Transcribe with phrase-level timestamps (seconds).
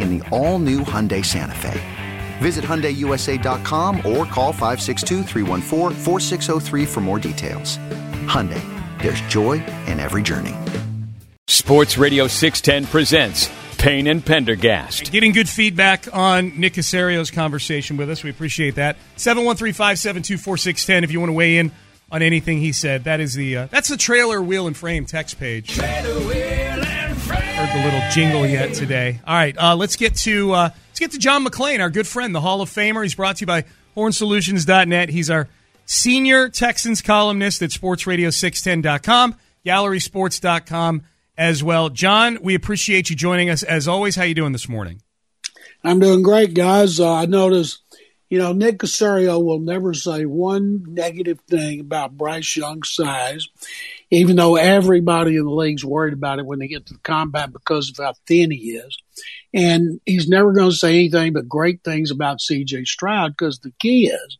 [0.00, 1.80] in the all new Hyundai Santa Fe.
[2.38, 5.24] Visit HyundaiUSA.com or call 562
[6.86, 7.78] for more details.
[8.26, 8.62] Hyundai,
[9.02, 9.52] there's joy
[9.86, 10.54] in every journey.
[11.48, 15.12] Sports Radio 610 presents Payne and Pendergast.
[15.12, 18.24] Getting good feedback on Nick Caserio's conversation with us.
[18.24, 18.96] We appreciate that.
[19.16, 21.72] 713-572-4610 if you want to weigh in
[22.10, 23.04] on anything he said.
[23.04, 25.68] That is the uh, that's the trailer wheel and frame text page.
[25.68, 26.20] Trailer
[27.76, 29.20] the little jingle yet today.
[29.26, 32.34] All right, uh, let's get to uh, let's get to John McClain, our good friend,
[32.34, 33.02] the Hall of Famer.
[33.02, 33.64] He's brought to you by
[33.96, 35.10] HornSolutions.net.
[35.10, 35.48] He's our
[35.84, 41.02] senior Texans columnist at SportsRadio610.com, GallerySports.com
[41.36, 41.90] as well.
[41.90, 44.16] John, we appreciate you joining us as always.
[44.16, 45.02] How you doing this morning?
[45.84, 46.98] I'm doing great, guys.
[46.98, 47.82] Uh, I noticed
[48.28, 53.48] you know, Nick Caserio will never say one negative thing about Bryce Young's size,
[54.10, 57.50] even though everybody in the league's worried about it when they get to the combine
[57.50, 58.96] because of how thin he is.
[59.52, 63.72] And he's never going to say anything but great things about CJ Stroud because the
[63.80, 64.38] key is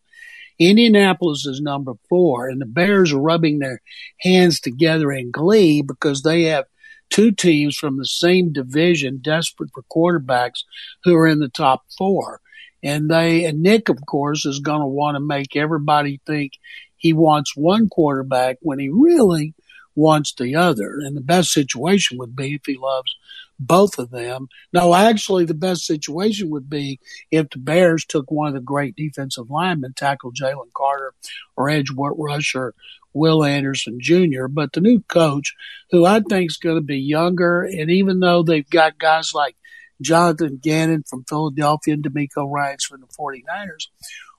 [0.58, 3.82] Indianapolis is number four, and the Bears are rubbing their
[4.20, 6.64] hands together in glee because they have
[7.10, 10.64] two teams from the same division desperate for quarterbacks
[11.04, 12.40] who are in the top four.
[12.82, 16.52] And they, and Nick, of course, is going to want to make everybody think
[16.96, 19.54] he wants one quarterback when he really
[19.94, 20.98] wants the other.
[21.00, 23.16] And the best situation would be if he loves
[23.58, 24.48] both of them.
[24.72, 28.94] No, actually, the best situation would be if the Bears took one of the great
[28.94, 31.14] defensive linemen, tackle Jalen Carter
[31.56, 32.74] or edge rusher
[33.14, 34.46] Will Anderson Jr.
[34.48, 35.54] But the new coach,
[35.90, 39.56] who I think is going to be younger, and even though they've got guys like
[40.02, 43.88] Jonathan Gannon from Philadelphia and DeMeco Ryans from the 49ers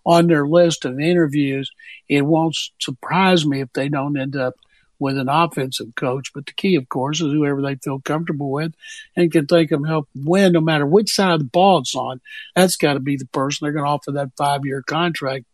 [0.08, 1.70] on their list of interviews.
[2.08, 4.54] It won't surprise me if they don't end up
[5.00, 6.32] with an offensive coach.
[6.34, 8.74] But the key, of course, is whoever they feel comfortable with
[9.18, 12.22] and can take them help win no matter which side of the ball it's on.
[12.56, 15.46] That's got to be the person they're going to offer that five year contract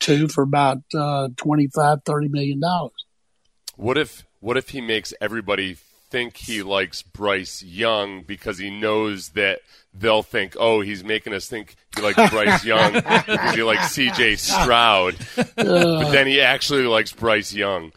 [0.00, 3.06] to for about uh, 25, 30 million dollars.
[3.76, 5.76] What if, what if he makes everybody
[6.10, 9.60] think he likes Bryce Young because he knows that
[9.94, 14.36] they'll think, oh, he's making us think he likes Bryce Young because he likes C.J.
[14.36, 17.92] Stroud, but then he actually likes Bryce Young.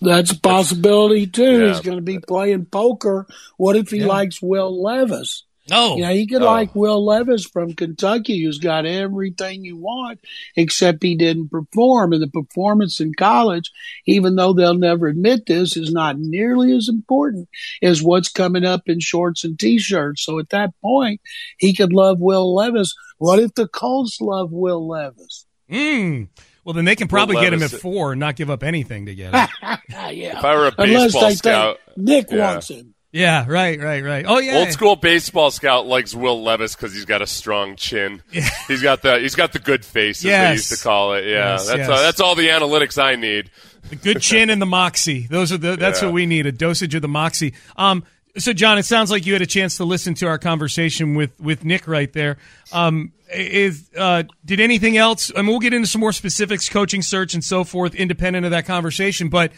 [0.00, 1.60] That's a possibility too.
[1.60, 1.68] Yeah.
[1.68, 3.26] He's going to be playing poker.
[3.56, 4.06] What if he yeah.
[4.06, 5.44] likes Will Levis?
[5.70, 5.96] No.
[5.96, 6.46] You know, he could oh.
[6.46, 10.20] like Will Levis from Kentucky, who's got everything you want,
[10.56, 12.12] except he didn't perform.
[12.12, 13.70] And the performance in college,
[14.06, 17.48] even though they'll never admit this, is not nearly as important
[17.80, 20.24] as what's coming up in shorts and t-shirts.
[20.24, 21.20] So at that point,
[21.58, 22.94] he could love Will Levis.
[23.18, 25.46] What if the Colts love Will Levis?
[25.70, 26.24] Hmm.
[26.64, 29.14] Well, then they can probably get him at four and not give up anything to
[29.14, 29.48] get him.
[29.88, 30.38] yeah.
[30.38, 32.52] If I were a baseball scout, Nick yeah.
[32.52, 32.94] wants him.
[33.12, 34.24] Yeah, right, right, right.
[34.26, 34.56] Oh yeah.
[34.56, 38.22] Old school baseball scout likes Will Levis because he's got a strong chin.
[38.32, 38.48] Yeah.
[38.66, 40.48] He's got the he's got the good face, as yes.
[40.48, 41.26] they used to call it.
[41.26, 41.88] Yeah, yes, that's yes.
[41.88, 43.50] Uh, that's all the analytics I need.
[43.90, 45.26] The good chin and the moxie.
[45.26, 46.08] Those are the that's yeah.
[46.08, 46.46] what we need.
[46.46, 47.52] A dosage of the moxie.
[47.76, 48.04] Um.
[48.38, 51.38] So John, it sounds like you had a chance to listen to our conversation with
[51.38, 52.38] with Nick right there.
[52.72, 53.12] Um.
[53.34, 55.30] Is uh did anything else?
[55.36, 58.52] I mean, we'll get into some more specifics, coaching search and so forth, independent of
[58.52, 59.52] that conversation, but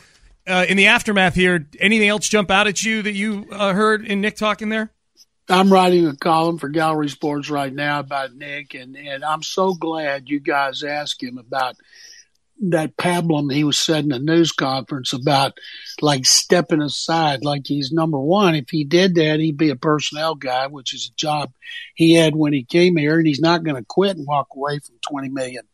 [0.47, 4.07] uh, in the aftermath here, anything else jump out at you that you uh, heard
[4.07, 4.91] in Nick talking there?
[5.49, 9.75] I'm writing a column for Gallery Sports right now about Nick, and, and I'm so
[9.75, 11.77] glad you guys asked him about
[12.61, 15.59] that pablum he was said in a news conference about
[16.01, 18.55] like stepping aside like he's number one.
[18.55, 21.53] If he did that, he'd be a personnel guy, which is a job
[21.95, 24.79] he had when he came here, and he's not going to quit and walk away
[24.79, 25.65] from twenty million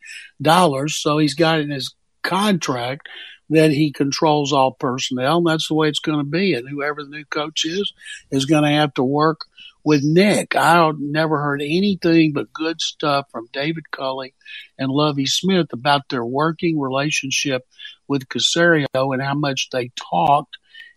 [0.40, 0.96] dollars.
[0.96, 3.08] So he's got in his contract
[3.50, 6.54] that he controls all personnel, and that's the way it's going to be.
[6.54, 7.92] And whoever the new coach is
[8.30, 9.42] is going to have to work
[9.84, 10.56] with Nick.
[10.56, 14.34] I never heard anything but good stuff from David Culley
[14.78, 17.66] and Lovie Smith about their working relationship
[18.06, 20.56] with Caserio and how much they talked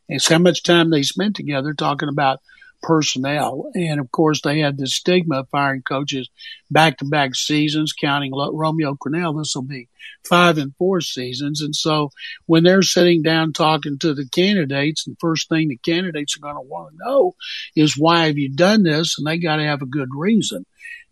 [0.09, 2.39] and how much time they spent together talking about
[2.83, 3.71] personnel.
[3.73, 6.29] And of course, they had the stigma of firing coaches
[6.69, 9.39] back to back seasons, counting Romeo Crennel.
[9.39, 9.87] This will be
[10.27, 11.61] five and four seasons.
[11.61, 12.11] And so
[12.45, 16.55] when they're sitting down talking to the candidates, the first thing the candidates are going
[16.55, 17.35] to want to know
[17.75, 19.17] is why have you done this?
[19.17, 20.65] And they got to have a good reason.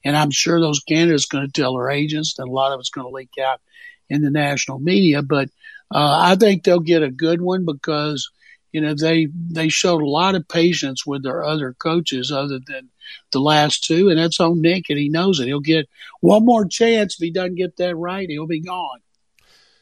[0.04, 2.80] And I'm sure those candidates are going to tell their agents, and a lot of
[2.80, 3.62] it's going to leak out
[4.10, 5.22] in the national media.
[5.22, 5.50] But
[5.94, 8.32] uh, I think they'll get a good one because
[8.72, 12.90] you know they they showed a lot of patience with their other coaches other than
[13.32, 15.48] the last two and that's on nick and he knows it.
[15.48, 15.90] He'll get
[16.22, 17.16] one more chance.
[17.16, 19.00] If he doesn't get that right he'll be gone.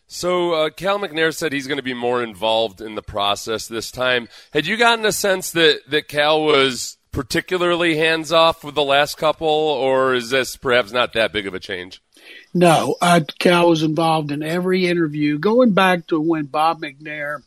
[0.07, 3.91] So uh, cal mcnair said he's going to be more involved in the process this
[3.91, 4.27] time.
[4.51, 9.18] Had you gotten a sense that that cal was particularly hands off with the last
[9.18, 12.01] couple or is this perhaps not that big of a change?
[12.53, 15.38] No uh, cal was involved in every interview.
[15.38, 17.44] Going back to when bob mcnair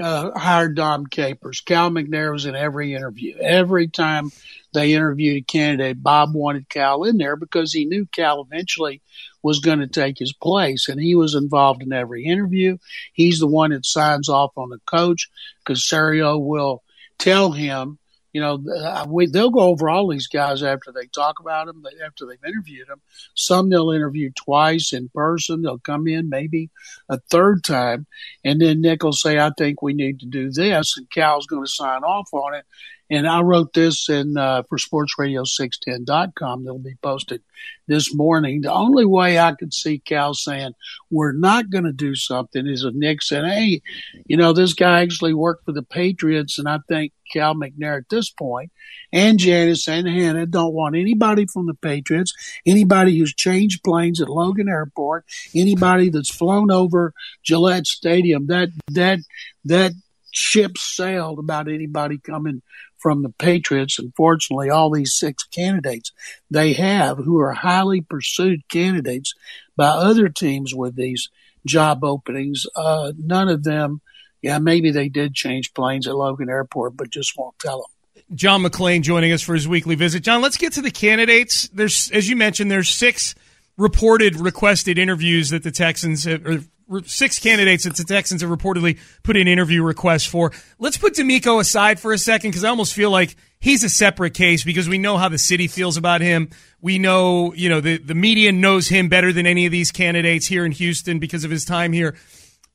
[0.00, 1.60] uh, hired Dom Capers.
[1.60, 3.36] Cal McNair was in every interview.
[3.38, 4.30] Every time
[4.72, 9.02] they interviewed a candidate, Bob wanted Cal in there because he knew Cal eventually
[9.42, 12.78] was going to take his place, and he was involved in every interview.
[13.12, 15.28] He's the one that signs off on the coach
[15.58, 16.82] because Caserio will
[17.18, 17.98] tell him
[18.32, 21.84] you know, uh, we, they'll go over all these guys after they talk about them,
[22.04, 23.00] after they've interviewed them.
[23.34, 25.62] Some they'll interview twice in person.
[25.62, 26.70] They'll come in maybe
[27.08, 28.06] a third time.
[28.44, 30.96] And then Nick will say, I think we need to do this.
[30.96, 32.64] And Cal's going to sign off on it.
[33.10, 37.42] And I wrote this in uh, for sportsradio610.com that'll be posted
[37.86, 38.62] this morning.
[38.62, 40.72] The only way I could see Cal saying
[41.10, 43.82] we're not going to do something is if Nick said, "Hey,
[44.26, 48.08] you know, this guy actually worked for the Patriots," and I think Cal McNair at
[48.08, 48.70] this point
[49.12, 52.32] and Janice and Hannah don't want anybody from the Patriots,
[52.66, 57.12] anybody who's changed planes at Logan Airport, anybody that's flown over
[57.42, 58.46] Gillette Stadium.
[58.46, 59.18] That that
[59.64, 59.92] that
[60.32, 62.62] ship sailed about anybody coming
[63.02, 63.98] from the Patriots.
[63.98, 66.12] Unfortunately, all these six candidates
[66.50, 69.34] they have who are highly pursued candidates
[69.76, 71.28] by other teams with these
[71.66, 74.00] job openings, uh, none of them,
[74.40, 78.24] yeah, maybe they did change planes at Logan Airport, but just won't tell them.
[78.34, 80.22] John McClain joining us for his weekly visit.
[80.22, 81.68] John, let's get to the candidates.
[81.68, 83.34] There's, as you mentioned, there's six
[83.76, 86.68] reported requested interviews that the Texans have,
[87.04, 90.52] six candidates that the Texans have reportedly put in interview requests for.
[90.78, 94.34] Let's put DeMeco aside for a second because I almost feel like he's a separate
[94.34, 96.50] case because we know how the city feels about him.
[96.80, 100.46] We know, you know, the, the media knows him better than any of these candidates
[100.46, 102.16] here in Houston because of his time here.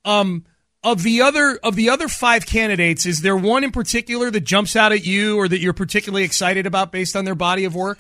[0.06, 0.46] Um,
[0.84, 4.76] of the other of the other five candidates, is there one in particular that jumps
[4.76, 8.00] out at you or that you're particularly excited about based on their body of work?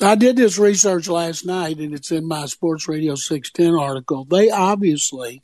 [0.00, 4.24] I did this research last night, and it's in my Sports Radio 610 article.
[4.24, 5.42] They obviously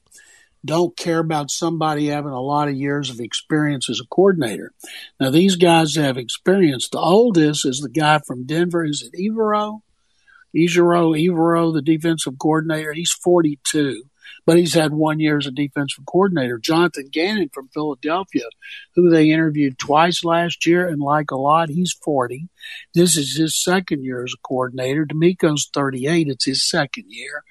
[0.64, 4.72] don't care about somebody having a lot of years of experience as a coordinator.
[5.20, 6.88] Now, these guys have experience.
[6.88, 8.84] The oldest is the guy from Denver.
[8.84, 9.82] Is it Evero?
[10.54, 12.92] Ejiro Evero, the defensive coordinator.
[12.92, 14.09] He's 42
[14.46, 16.58] but he's had one year as a defensive coordinator.
[16.58, 18.46] Jonathan Gannon from Philadelphia,
[18.94, 22.48] who they interviewed twice last year and like a lot, he's 40.
[22.94, 25.06] This is his second year as a coordinator.
[25.06, 26.28] DeMeco's 38.
[26.28, 27.44] It's his second year.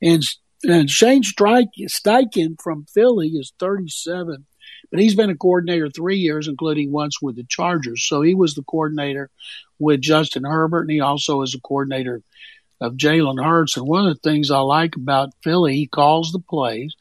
[0.00, 0.22] And,
[0.64, 4.46] and Shane Steichen from Philly is 37
[4.90, 8.06] but he's been a coordinator three years, including once with the Chargers.
[8.06, 9.30] So he was the coordinator
[9.78, 12.22] with Justin Herbert, and he also is a coordinator
[12.80, 13.76] of Jalen Hurts.
[13.76, 16.94] And one of the things I like about Philly, he calls the plays,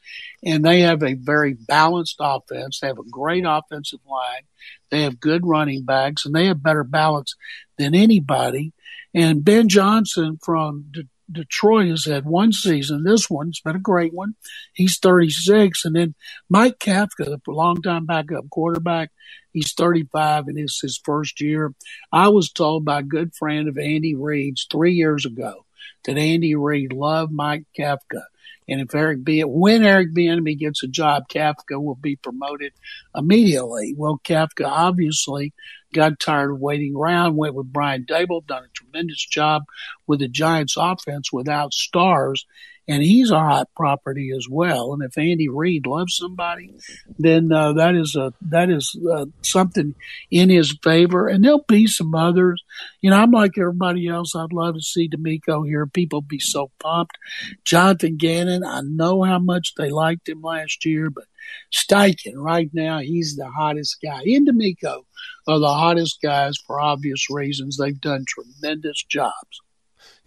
[0.43, 2.79] and they have a very balanced offense.
[2.79, 4.43] They have a great offensive line.
[4.89, 7.35] They have good running backs, and they have better balance
[7.77, 8.73] than anybody.
[9.13, 13.03] And Ben Johnson from De- Detroit has had one season.
[13.03, 14.35] This one's been a great one.
[14.73, 15.83] He's 36.
[15.85, 16.15] And then
[16.49, 19.11] Mike Kafka, the longtime backup quarterback,
[19.51, 21.73] he's 35 and it's his first year.
[22.11, 25.64] I was told by a good friend of Andy Reid's three years ago
[26.05, 28.23] that Andy Reid loved Mike Kafka.
[28.67, 32.73] And if Eric B, when Eric Bieniemy gets a job, Kafka will be promoted
[33.15, 33.93] immediately.
[33.95, 35.53] Well, Kafka obviously
[35.93, 39.63] got tired of waiting around, went with Brian Daboll, done a tremendous job
[40.07, 42.45] with the Giants offense without stars
[42.87, 44.93] and he's a hot property as well.
[44.93, 46.73] And if Andy Reid loves somebody,
[47.17, 49.95] then uh, that is a that is uh, something
[50.29, 51.27] in his favor.
[51.27, 52.63] And there'll be some others.
[53.01, 54.35] You know, I'm like everybody else.
[54.35, 55.87] I'd love to see DeMeco here.
[55.87, 57.17] People be so pumped.
[57.63, 61.25] Jonathan Gannon, I know how much they liked him last year, but
[61.73, 64.21] Steichen right now, he's the hottest guy.
[64.25, 65.05] In DeMeco
[65.47, 67.77] are the hottest guys for obvious reasons.
[67.77, 69.61] They've done tremendous jobs.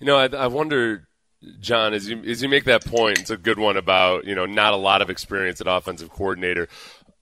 [0.01, 1.08] You know, I, I wonder
[1.61, 4.47] John, as you as you make that point, it's a good one about you know
[4.47, 6.69] not a lot of experience at offensive coordinator.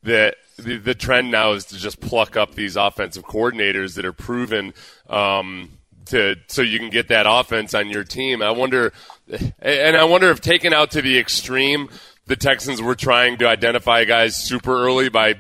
[0.03, 4.13] That the, the trend now is to just pluck up these offensive coordinators that are
[4.13, 4.73] proven
[5.09, 5.71] um,
[6.07, 8.41] to so you can get that offense on your team.
[8.41, 8.93] I wonder,
[9.59, 11.91] and I wonder if taken out to the extreme,
[12.27, 15.37] the Texans were trying to identify guys super early by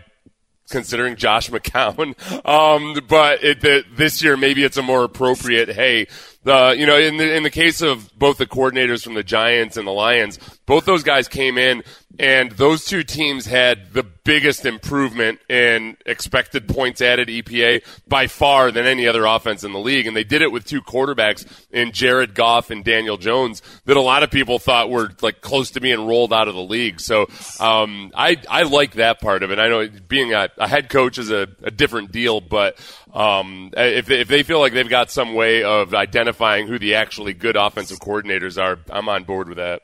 [0.68, 2.14] considering Josh McCown.
[2.46, 6.06] Um, but it, the, this year, maybe it's a more appropriate, hey,
[6.46, 9.86] you know, in the, in the case of both the coordinators from the Giants and
[9.86, 11.82] the Lions, both those guys came in
[12.18, 18.70] and those two teams had the biggest improvement in expected points added EPA by far
[18.70, 20.06] than any other offense in the league.
[20.06, 24.00] And they did it with two quarterbacks in Jared Goff and Daniel Jones that a
[24.00, 27.00] lot of people thought were like close to being rolled out of the league.
[27.00, 27.22] So
[27.60, 29.58] um, I I like that part of it.
[29.58, 32.78] I know being a, a head coach is a, a different deal, but
[33.16, 36.96] um, if they, if they feel like they've got some way of identifying who the
[36.96, 39.80] actually good offensive coordinators are, I'm on board with that.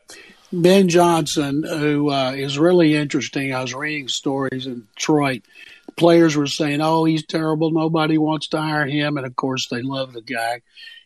[0.52, 3.54] Ben Johnson, who uh, is really interesting.
[3.54, 5.44] I was reading stories in Detroit.
[5.96, 7.70] Players were saying, "Oh, he's terrible.
[7.70, 10.60] Nobody wants to hire him," and of course, they love the guy.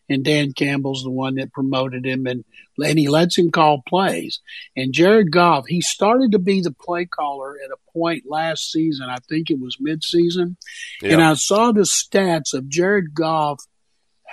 [0.08, 2.44] And Dan Campbell's the one that promoted him, and
[2.78, 4.40] and he lets him call plays.
[4.76, 9.08] And Jared Goff, he started to be the play caller at a point last season.
[9.08, 10.56] I think it was midseason,
[11.02, 11.14] yeah.
[11.14, 13.58] and I saw the stats of Jared Goff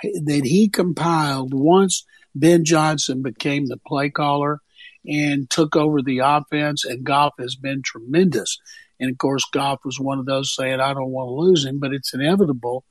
[0.02, 2.04] that he compiled once
[2.34, 4.60] Ben Johnson became the play caller
[5.06, 8.58] and took over the offense, and Goff has been tremendous.
[9.04, 11.78] And of course, Goff was one of those saying, I don't want to lose him,
[11.78, 12.84] but it's inevitable,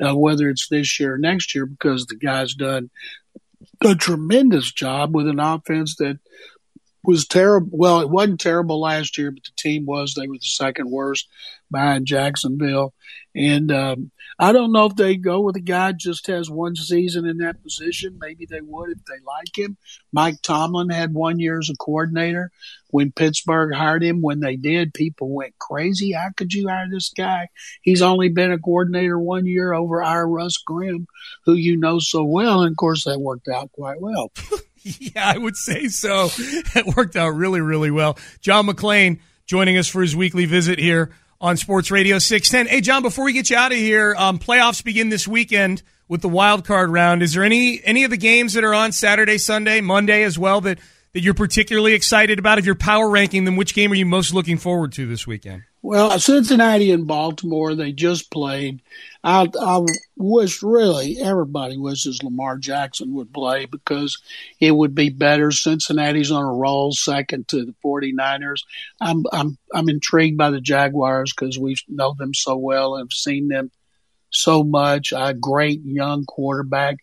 [0.00, 2.90] uh, whether it's this year or next year, because the guy's done
[3.82, 6.18] a tremendous job with an offense that
[7.08, 7.70] was terrible.
[7.72, 10.12] Well, it wasn't terrible last year, but the team was.
[10.12, 11.26] They were the second worst
[11.70, 12.92] behind Jacksonville.
[13.34, 17.24] And um, I don't know if they go with a guy just has one season
[17.24, 18.18] in that position.
[18.20, 19.78] Maybe they would if they like him.
[20.12, 22.50] Mike Tomlin had one year as a coordinator.
[22.88, 26.12] When Pittsburgh hired him, when they did, people went crazy.
[26.12, 27.48] How could you hire this guy?
[27.80, 31.06] He's only been a coordinator one year over our Russ Grimm,
[31.46, 32.60] who you know so well.
[32.60, 34.30] And of course, that worked out quite well.
[35.00, 36.30] yeah, I would say so.
[36.38, 38.18] It worked out really, really well.
[38.40, 42.72] John McClain joining us for his weekly visit here on Sports Radio 610.
[42.72, 46.20] Hey, John, before we get you out of here, um, playoffs begin this weekend with
[46.20, 47.22] the wild card round.
[47.22, 50.60] Is there any any of the games that are on Saturday, Sunday, Monday as well
[50.62, 50.78] that,
[51.12, 52.58] that you're particularly excited about?
[52.58, 55.62] If you're power ranking them, which game are you most looking forward to this weekend?
[55.80, 58.82] Well, Cincinnati and Baltimore, they just played.
[59.22, 59.84] I, I
[60.16, 64.20] wish really everybody wishes Lamar Jackson would play because
[64.60, 65.52] it would be better.
[65.52, 68.62] Cincinnati's on a roll, second to the 49ers.
[69.00, 73.16] I'm I'm I'm intrigued by the Jaguars because we know them so well and have
[73.16, 73.70] seen them
[74.30, 75.12] so much.
[75.16, 76.96] A great young quarterback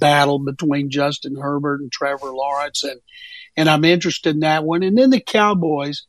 [0.00, 3.00] battle between Justin Herbert and Trevor Lawrence, and
[3.58, 4.82] and I'm interested in that one.
[4.82, 6.06] And then the Cowboys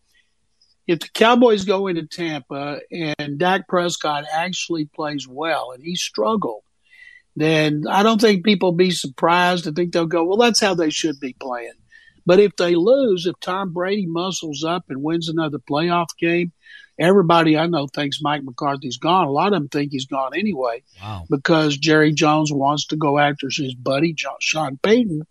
[0.87, 6.63] if the Cowboys go into Tampa and Dak Prescott actually plays well and he struggled,
[7.35, 9.67] then I don't think people be surprised.
[9.67, 11.73] I think they'll go, well, that's how they should be playing.
[12.25, 16.51] But if they lose, if Tom Brady muscles up and wins another playoff game,
[16.99, 19.27] everybody I know thinks Mike McCarthy's gone.
[19.27, 21.25] A lot of them think he's gone anyway wow.
[21.29, 25.23] because Jerry Jones wants to go after his buddy Sean Payton.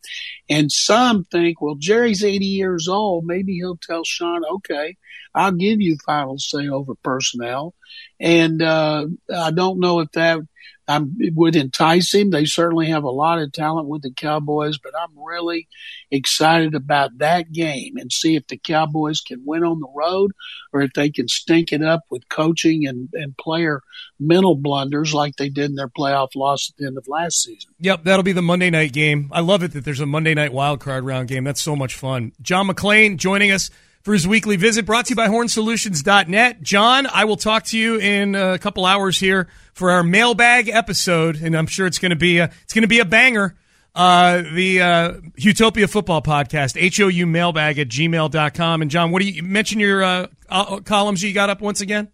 [0.48, 3.24] And some think, well, Jerry's 80 years old.
[3.24, 4.96] Maybe he'll tell Sean, okay,
[5.34, 7.74] I'll give you final say over personnel.
[8.20, 10.40] And uh, I don't know if that
[10.88, 12.30] um, would entice him.
[12.30, 15.68] They certainly have a lot of talent with the Cowboys, but I'm really
[16.10, 20.32] excited about that game and see if the Cowboys can win on the road
[20.72, 23.82] or if they can stink it up with coaching and, and player
[24.20, 27.72] mental blunders like they did in their playoff loss at the end of last season.
[27.80, 29.28] Yep, that'll be the Monday night game.
[29.32, 31.44] I love it that there's a Monday night wild card round game.
[31.44, 32.32] That's so much fun.
[32.40, 33.70] John McClain joining us
[34.06, 36.62] for his weekly visit brought to you by hornsolutions.net.
[36.62, 41.42] John, I will talk to you in a couple hours here for our mailbag episode,
[41.42, 43.56] and I'm sure it's going to be a, it's going to be a banger.
[43.96, 48.82] Uh, the uh, Utopia Football Podcast, HOU mailbag at gmail.com.
[48.82, 51.80] And John, what do you, you mention your uh, uh, columns you got up once
[51.80, 52.06] again?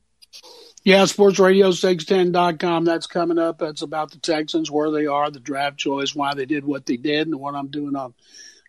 [0.85, 2.87] Yeah, sportsradio610.com.
[2.87, 3.59] That's coming up.
[3.59, 6.97] That's about the Texans, where they are, the draft choice, why they did what they
[6.97, 7.27] did.
[7.27, 8.15] And what I'm doing on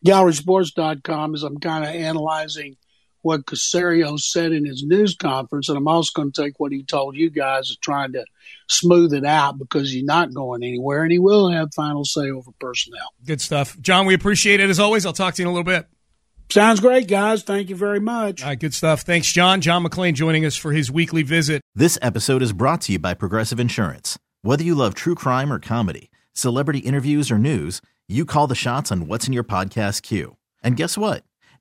[0.06, 2.76] gallerysports.com is I'm kind of analyzing
[3.24, 5.70] what Caserio said in his news conference.
[5.70, 8.26] And I'm also going to take what he told you guys and trying to
[8.68, 12.52] smooth it out because he's not going anywhere and he will have final say over
[12.60, 13.08] personnel.
[13.26, 13.80] Good stuff.
[13.82, 15.06] John, we appreciate it as always.
[15.06, 15.88] I'll talk to you in a little bit.
[16.52, 17.42] Sounds great, guys.
[17.42, 18.44] Thank you very much.
[18.44, 19.02] All right, good stuff.
[19.02, 19.62] Thanks, John.
[19.62, 21.62] John McClain joining us for his weekly visit.
[21.74, 24.20] This episode is brought to you by Progressive Insurance.
[24.44, 28.92] Whether you love true crime or comedy, celebrity interviews or news, you call the shots
[28.92, 30.36] on what's in your podcast queue.
[30.62, 31.24] And guess what?